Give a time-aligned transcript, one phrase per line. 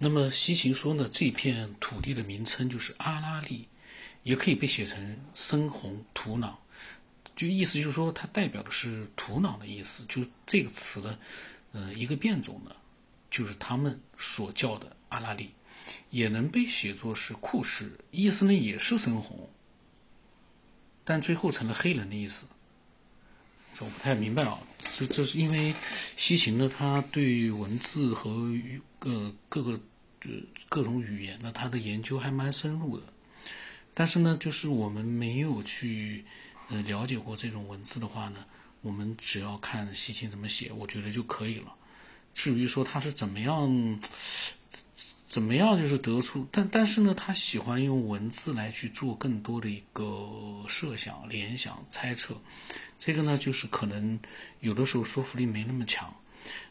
[0.00, 3.66] 那么西秦说呢，这片土地的名称就是阿拉利，
[4.22, 6.54] 也可以被写成深红土壤，
[7.34, 10.04] 就意思就是说它代表的是土壤的意思。
[10.08, 11.18] 就这个词的，
[11.72, 12.70] 呃，一个变种呢，
[13.28, 15.50] 就是他们所叫的阿拉利，
[16.10, 19.50] 也能被写作是库什，意思呢也是深红，
[21.04, 22.46] 但最后成了黑人的意思。
[23.74, 25.74] 这我不太明白啊，这这是因为
[26.16, 28.30] 西秦呢，他对文字和
[28.98, 29.72] 各各个。
[29.72, 29.78] 呃
[30.68, 33.04] 各种语言那，他的研究还蛮深入的，
[33.94, 36.24] 但是呢，就是我们没有去
[36.70, 38.44] 呃了解过这种文字的话呢，
[38.82, 41.72] 我们只要看西秦怎么写，我觉得就可以了。
[42.34, 44.00] 至于说他是怎么样
[45.28, 52.36] 怎么样，就是得出，但但是呢，他喜欢用文字来去做更多的一个设想、联想、猜测，
[52.98, 54.18] 这个呢，就是可能
[54.58, 56.12] 有的时候说服力没那么强。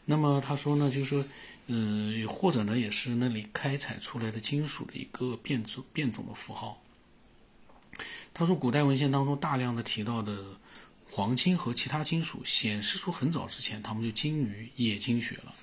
[0.04, 1.24] 那么他说呢，就是说。
[1.70, 6.82] 嗯，或者呢，也是那里开采出来的金属的一个变种变种的符号。
[8.32, 10.42] 他说，古代文献当中大量的提到的
[11.10, 15.54] 黄金和其他金属，显示出很早之前他们就精于冶金学了，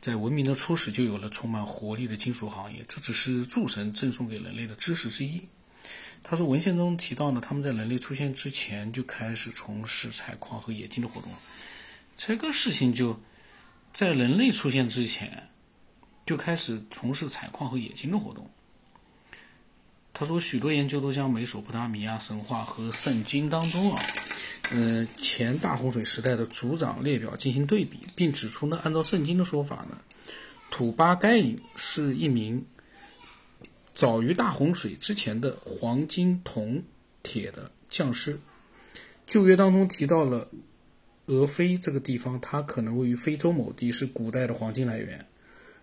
[0.00, 2.84] 在文明的初始就有了充满活力的金属行业。
[2.88, 5.40] 这只是诸神赠送给人类的知识之一。
[6.24, 11.30] 他说，文献中提到呢，他们在人类出现之前就开始从事采矿和冶金的活动。
[12.16, 13.20] 这个事情就。
[13.94, 15.48] 在人类出现之前，
[16.26, 18.50] 就开始从事采矿和冶金的活动。
[20.12, 24.02] 他说，许多研究都将美索不达米亚神话和圣经当中啊，
[24.72, 30.00] 嗯，前大洪水时代的族长列表进行对比，并指出呢，按照圣经的说法呢，
[30.72, 32.66] 土巴该隐是一名
[33.94, 36.82] 早于大洪水之前的黄金、铜、
[37.22, 38.40] 铁的匠师。
[39.24, 40.48] 旧约当中提到了。
[41.26, 45.26] 俄非这个地方，它可能位于非洲某地，是古代的黄金来源。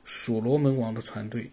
[0.04, 1.52] 所罗门王的船队，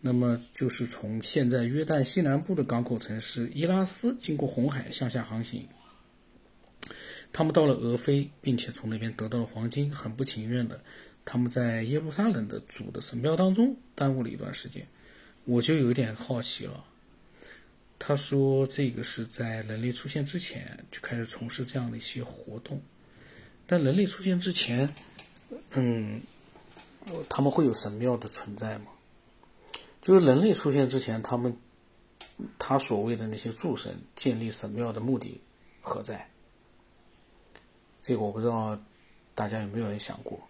[0.00, 5.66] 那么就是从现在约旦西南部的港口城市伊拉斯，经过红海向下航行。
[7.32, 10.82] 他们到了俄非，并且从那边得到了黄金，很不情愿的，
[11.24, 14.86] 他们在耶路撒冷的主的神庙当中耽误了一段时间。
[15.44, 16.84] 我就有点好奇了。
[17.98, 22.80] 他说，这个是在人类出现之前就开始从事这样的一些活动。
[23.70, 24.92] 但人类出现之前，
[25.74, 26.20] 嗯，
[27.28, 28.86] 他们会有神庙的存在吗？
[30.02, 31.56] 就是人类出现之前，他们
[32.58, 35.40] 他所谓的那些诸神建立神庙的目的
[35.80, 36.28] 何在？
[38.02, 38.76] 这个我不知道
[39.36, 40.40] 大家有没有人想过。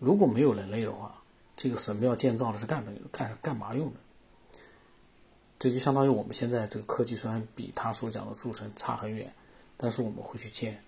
[0.00, 1.22] 如果没有人类的话，
[1.56, 4.00] 这个神庙建造的是干的干干嘛用的？
[5.60, 9.32] 这就相当于我们现在这个科技虽然比他所讲的诸神差很远，
[9.76, 10.82] 但是我们会去建。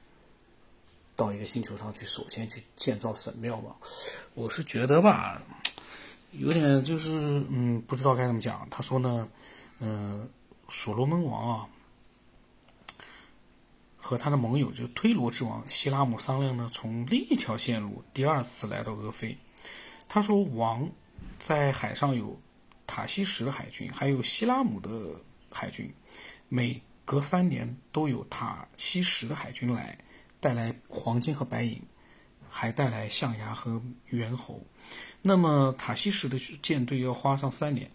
[1.18, 3.74] 到一个星球上去，首先去建造神庙吧？
[4.34, 5.42] 我是觉得吧，
[6.30, 7.10] 有点就是，
[7.50, 8.64] 嗯，不知道该怎么讲。
[8.70, 9.28] 他说呢，
[9.80, 10.30] 嗯，
[10.68, 11.68] 所罗门王啊，
[13.96, 19.36] 和他的盟友就推罗之王希拉姆商量呢，从另一条线路第二次来到俄非。
[20.06, 20.88] 他说，王
[21.40, 22.40] 在海上有
[22.86, 25.20] 塔西什的海军，还有希拉姆的
[25.50, 25.92] 海军，
[26.48, 29.98] 每隔三年都有塔西什的海军来。
[30.40, 31.82] 带来黄金和白银，
[32.48, 34.64] 还带来象牙和猿猴。
[35.20, 37.90] 那么塔西什的舰队要花上三年。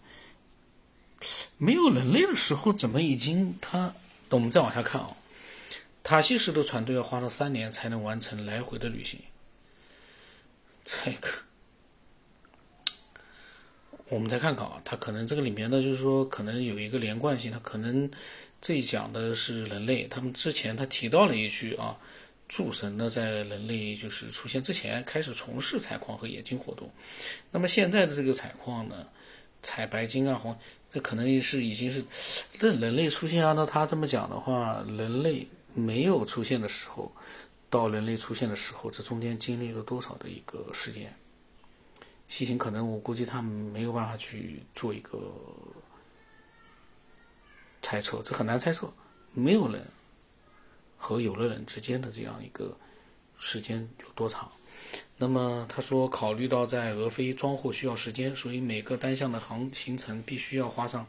[1.56, 3.94] 没有人类的时候，怎么已经他？
[4.28, 5.16] 等我们再往下看啊，
[6.02, 9.18] 塔西什的船队要花了三年才能完成来回的旅行。
[10.84, 11.28] 这个，
[14.10, 18.10] 我们再看看啊，他可能这个里面呢，就是说可能有一个连贯性，他可能
[18.60, 20.06] 这讲的是人类。
[20.08, 21.96] 他们之前他提到了一句啊。
[22.48, 26.90] 诸神呢，在人类就是出现之前开始从事采矿和冶金活动。
[27.50, 29.06] 那么现在的这个采矿呢，
[29.62, 30.56] 采白金啊、黄，
[30.92, 32.04] 这可能是已经是
[32.60, 33.44] 那人类出现。
[33.44, 37.10] 按照他这么讲的话，人类没有出现的时候，
[37.70, 41.12] 到人类出现的时候，这中间经历了多少的一个时间？
[42.28, 45.34] 西行可能我估计他们没有办法去做一个
[47.82, 48.92] 猜测，这很难猜测，
[49.32, 49.82] 没有人。
[51.04, 52.74] 和有的人之间的这样一个
[53.36, 54.50] 时间有多长？
[55.18, 61.06] 那么他说，考虑到在俄非装货需要时间，所以每个单项的航行程必须要花上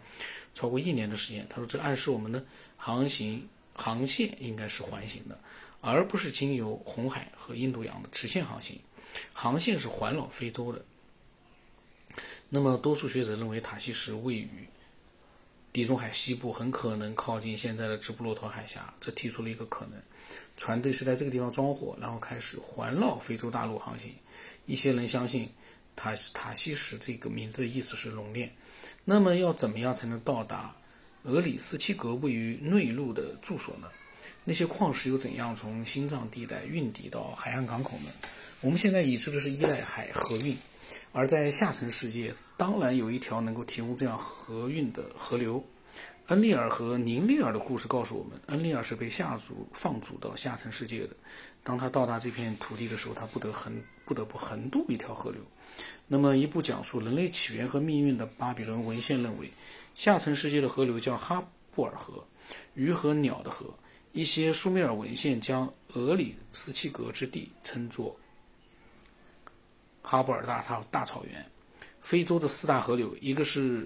[0.54, 1.48] 超过一年的时间。
[1.50, 2.44] 他说，这暗示我们的
[2.76, 5.40] 航行航线应该是环形的，
[5.80, 8.78] 而不是经由红海和印度洋的直线航行。
[9.32, 10.84] 航线是环绕非洲的。
[12.50, 14.68] 那么，多数学者认为塔西什位于。
[15.76, 20.02] 地中海西部很可能靠近现在的直布罗陀海峡，这提出了一个可能：
[20.56, 24.14] 船队是在这个地方装货，然后开始环绕非洲大陆航行。
[24.66, 25.50] 一些人相信，
[25.94, 28.56] 塔塔西什这个名字的意思是熔炼。
[29.04, 30.74] 那么要怎么样才能到达
[31.24, 33.90] 俄里斯契格位于内陆的住所呢？
[34.46, 38.12] 那些矿石又怎样从心脏地带运抵到海岸港口呢？
[38.62, 40.56] 我们现在已知的是依赖海河运，
[41.12, 45.64] 而在下层世界，当然有一条能够提供这样河运的河流。
[46.28, 51.12] 恩利尔和宁利尔的故事告诉我们，恩利尔是被下族放逐到下层世界的。
[51.64, 55.40] 当他到达这片土地的时候，他不得横不得不横渡一条河流。
[56.08, 59.50] 那么，一部讲述人类起源和命运的巴比伦文献认为，
[59.94, 62.26] 下层世界的河流叫哈布尔河，
[62.74, 63.74] 鱼和鸟的河。
[64.12, 68.18] 一些苏美尔文献将俄里斯契格之地称作
[70.06, 71.46] 哈布尔大草大草原。
[72.02, 73.86] 非洲的四大河流，一个是。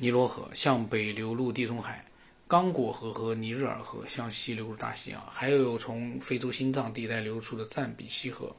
[0.00, 2.06] 尼罗河向北流入地中海，
[2.46, 8.54] 刚果河和尼日尔河向西流入大西洋，还有从非洲心脏地带流出的赞比西河，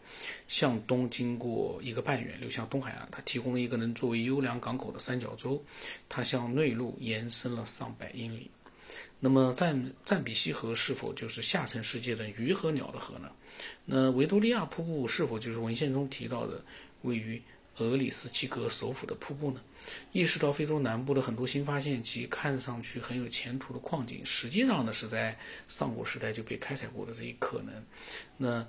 [0.49, 3.07] 向东经过一个半圆流向东海岸。
[3.09, 5.63] 它提供了一个能作为优良港口的三角洲，
[6.09, 8.51] 它向内陆延伸了上百英里。
[9.19, 13.29] 那么赞赞比西河是否就是下层世界的鱼和鸟的河呢？
[13.85, 16.63] 那维多利亚瀑布是否就是文献中提到的
[17.01, 17.41] 位于
[17.77, 19.61] 俄里斯基格首府的瀑布呢？
[20.11, 25.37] 意识到非洲南部的很多新发现及看上去很有前途的矿井，实际上呢是在
[25.67, 27.83] 上古时代就被开采过的这一可能。
[28.37, 28.67] 那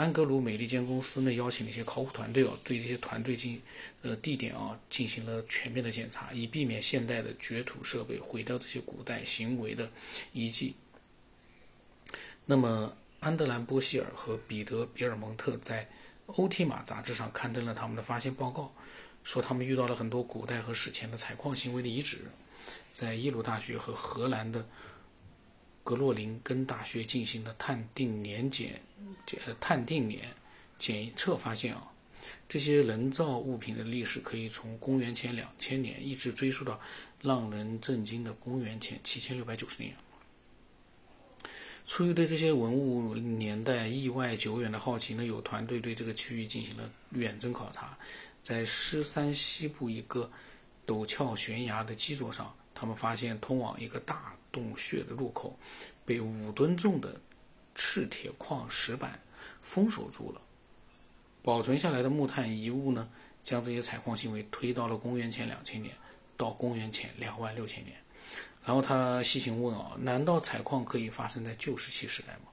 [0.00, 3.60] 安格鲁美利坚公司呢邀请了一些考古团队啊，对这些团队进
[4.00, 9.90] 呃地点啊进行了全面的检查，以避免现代的掘土设备毁掉这些古代行为的
[10.32, 10.74] 遗迹。
[12.46, 15.84] 那么安德兰波希尔和彼得比尔蒙特在
[16.28, 18.72] 《欧提马》杂志上刊登了他们的发现报告。
[19.22, 22.22] 说他们遇到了很多古代和史前的采矿行为的遗址，
[22.90, 24.66] 在耶鲁大学和荷兰的
[25.82, 28.80] 格洛林根大学进行的碳定年检
[29.46, 30.34] 呃碳定年
[30.78, 31.90] 检测发现啊，
[32.48, 36.80] 这些人造物品的历史可以从公元前两千年一直追溯到
[37.22, 39.94] 让人震惊的公元前七千六百九十年。
[41.86, 47.98] 出于对这些文物年代意外久远的好奇呢，有团队对这个区域进行了远征考察。
[48.42, 50.30] 在狮山西部一个
[50.86, 55.58] 陡峭悬崖的基座上，他们发现通往一个大洞穴的入口
[56.06, 57.20] 被五吨重的
[57.74, 59.20] 赤铁矿石板
[59.60, 60.40] 封锁住了。
[61.42, 63.10] 保存下来的木炭遗物呢，
[63.44, 65.94] 将这些采矿行为推到了公元前两千年
[66.38, 67.98] 到公元前两万六千年。
[68.64, 72.50] 然后他细心问啊，难道采矿可以发生在旧石器时代吗？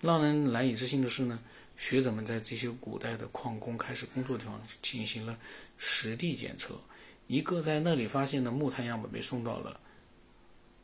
[0.00, 1.40] 让人难以置信的是呢。
[1.76, 5.36] 学者们在这些古代的矿工开始工作的地方进行了
[5.76, 6.80] 实地检测，
[7.26, 9.80] 一个在那里发现的木炭样本被送到了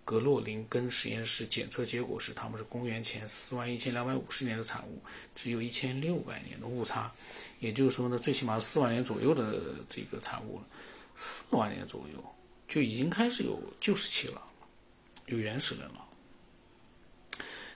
[0.04, 5.00] 格洛林根实验室，检测结果是它们是公元前四万一千两百五十年的产物，
[5.34, 7.12] 只有一千六百年的误差，
[7.60, 10.64] 也就是说呢，最起码是四万年左右的这个产物了，
[11.14, 12.24] 四万年左右
[12.66, 14.42] 就已经开始有旧石器了，
[15.26, 16.06] 有原始人了。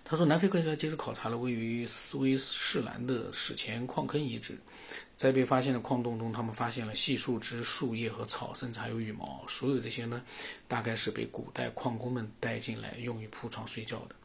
[0.07, 4.59] 他说，南非科学家接着考察了位于斯威士兰的史前矿坑遗址，
[5.17, 9.45] 在被发现的矿洞中，他们发现了细树枝、树叶和草，甚至还有羽毛。
[9.49, 10.23] 所有这些呢，
[10.69, 14.17] 大概是被古代矿工们带进来用于铺床睡觉的。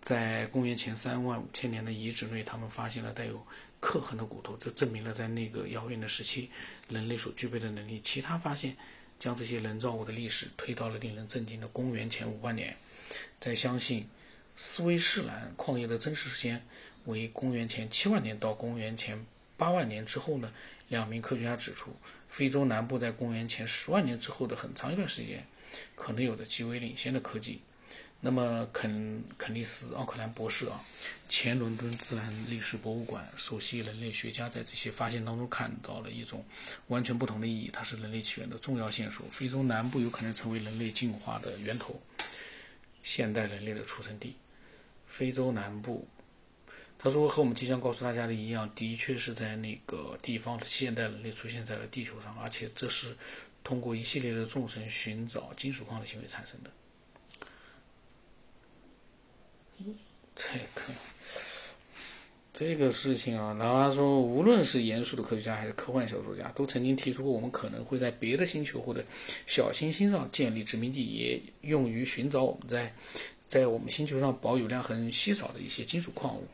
[0.00, 3.44] 在公元前三万五千年的遗址内，他们发现了带有
[3.80, 6.50] 刻痕的骨头，这证明了在那个遥远的时期，
[6.88, 8.00] 人类所具备的能力。
[8.04, 8.76] 其他发现
[9.18, 12.76] 将这些人造物的历史推到了令人震惊的公元前五万年。
[13.40, 14.08] 在相信。
[14.58, 16.66] 斯威士兰矿业的真实时间
[17.04, 20.52] 为公元前七万年到公元前八万年之后呢？
[20.88, 21.96] 两名科学家指出，
[22.28, 25.44] 非洲南部在公元前十万年之后的很长一段时间，
[25.96, 27.60] 可能有着极为领先的科技。
[28.20, 30.80] 那么，肯肯尼斯·奥克兰博士啊，
[31.28, 36.44] 前伦敦自然历史博物馆首席人类学家，在这些发现当中看到了一种
[36.86, 39.26] 完全不同的意义，它是人类起源的重要线索。
[39.32, 42.00] 非洲南部有可能成为人类进化的源头，
[43.02, 44.36] 现代人类的出生地。
[45.06, 46.08] 非洲南部，
[46.98, 53.14] 他说和我们即将告诉大家的一样，的确是在那个地方，现代人类出现在了地球上，而且这是
[53.62, 56.70] 通过一系列的众神寻找金属矿的行为产生的。
[60.34, 60.82] 这个
[62.52, 69.04] 这个事情啊，然后他说，无论是严肃的科学家还是科幻小说家，都曾经提出过，我们可能会在别的星球或者
[69.46, 72.94] 小行星上建立殖民地，也用于寻找我们在。
[73.48, 76.46] 在我们星球上保有量很稀少的一些金属矿物，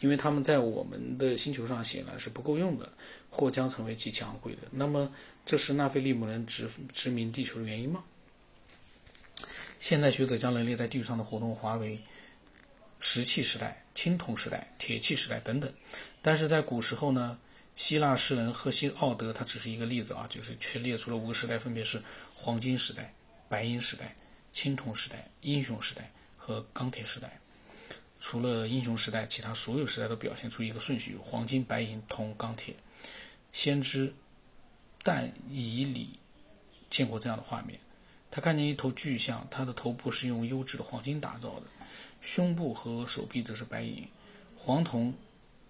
[0.00, 2.92] 因为它们在我们的星球上显然是不够用的，
[3.30, 4.62] 或将成为极其昂贵的。
[4.70, 5.12] 那么，
[5.46, 8.02] 这是纳菲利姆人殖殖民地球的原因吗？
[9.78, 12.00] 现在学者将人类在地球上的活动划为
[13.00, 15.72] 石器时代、青铜时代、铁器时代等等，
[16.20, 17.38] 但是在古时候呢，
[17.74, 22.00] 希腊诗人赫西奥德他只是一个例子啊，就是却列出了五个时代，分别是
[22.34, 23.12] 黄金时代、
[23.48, 24.14] 白银时代、
[24.52, 26.10] 青铜时代、英雄时代
[26.42, 27.38] 和钢铁时代。
[28.20, 32.74] 除了英雄时代，其他所有时代都表现出一个顺序：黄金、白银、铜、钢铁。
[33.52, 34.12] 先知
[35.04, 36.18] 但以里
[36.90, 37.78] 见过这样的画面，
[38.30, 41.66] 他看见一头巨象，它的头部是用优质的黄金打造的，
[42.20, 44.08] 胸部和手臂则是白银，
[44.56, 45.14] 黄铜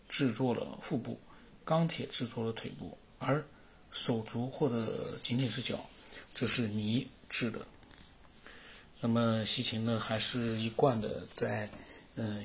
[0.09, 1.19] 制作了腹部，
[1.65, 3.45] 钢铁制作了腿部，而
[3.91, 5.79] 手足或者仅仅是脚，
[6.35, 7.67] 这是泥制的。
[9.03, 11.69] 那么西芹呢，还是一贯的在。
[12.15, 12.41] 嗯，